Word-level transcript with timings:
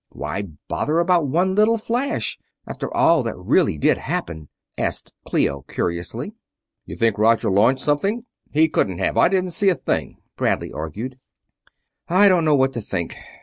"Why 0.09 0.47
bother 0.67 0.97
about 0.97 1.27
one 1.27 1.53
little 1.53 1.77
flash, 1.77 2.39
after 2.65 2.91
all 2.91 3.21
that 3.21 3.37
really 3.37 3.77
did 3.77 3.99
happen?" 3.99 4.49
asked 4.75 5.13
Clio, 5.25 5.61
curiously. 5.67 6.33
"You 6.87 6.95
think 6.95 7.19
Roger 7.19 7.51
launched 7.51 7.85
something? 7.85 8.25
He 8.49 8.67
couldn't 8.67 8.97
have 8.97 9.15
I 9.15 9.27
didn't 9.27 9.51
see 9.51 9.69
a 9.69 9.75
thing," 9.75 10.17
Bradley 10.35 10.73
argued. 10.73 11.19
"I 12.07 12.29
don't 12.29 12.45
know 12.45 12.55
what 12.55 12.73
to 12.73 12.81
think. 12.81 13.13